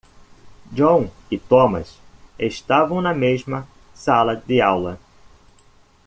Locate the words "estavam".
2.39-3.03